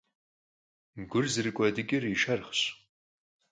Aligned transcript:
Gur 1.09 1.25
zerık'uedıç'ır 1.33 2.03
yi 2.09 2.15
şşerxhş. 2.21 2.61